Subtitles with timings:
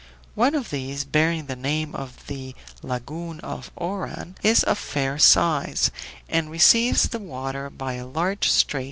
[0.33, 5.91] One of these, bearing the name of the Lagoon of Oran, is of fair size,
[6.27, 8.79] and receives the water by a large strait.